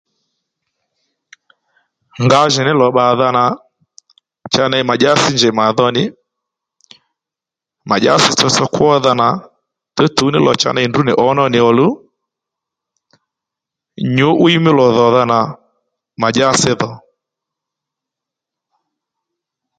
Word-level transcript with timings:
Ngǎjìní 2.23 2.71
lò 2.81 2.87
bbàdha 2.91 3.27
nà 3.37 3.45
cha 4.53 4.63
ney 4.71 4.83
mà 4.87 4.93
dyási 5.01 5.29
njèy 5.33 5.53
màdho 5.59 5.87
nì 5.95 6.03
mà 7.89 7.95
dyási 8.03 8.29
tsotso 8.37 8.65
kwódha 8.73 9.11
nà 9.21 9.27
tǔwtǔw 9.95 10.29
ní 10.31 10.39
lò 10.45 10.51
cha 10.61 10.69
ndrǔ 10.73 11.01
nì 11.05 11.13
ǒ 11.25 11.27
nò 11.37 11.43
nì 11.53 11.59
ò 11.69 11.71
luw 11.77 11.93
nì 11.97 12.01
nyǔ'wiy 14.15 14.57
mí 14.63 14.71
lò 14.79 14.87
dhò 14.97 15.07
dha 15.15 15.23
nà 15.31 15.39
mà 16.21 16.27
dyási 16.35 16.71
dhò 16.79 16.91